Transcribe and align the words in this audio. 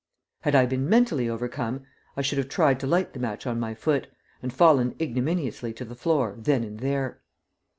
Had 0.39 0.55
I 0.55 0.65
been 0.65 0.89
mentally 0.89 1.29
overcome, 1.29 1.85
I 2.17 2.23
should 2.23 2.39
have 2.39 2.49
tried 2.49 2.79
to 2.79 2.87
light 2.87 3.13
the 3.13 3.19
match 3.19 3.45
on 3.45 3.59
my 3.59 3.75
foot, 3.75 4.07
and 4.41 4.51
fallen 4.51 4.95
ignominiously 4.99 5.73
to 5.73 5.85
the 5.85 5.93
floor 5.93 6.33
then 6.39 6.63
and 6.63 6.79
there. 6.79 7.21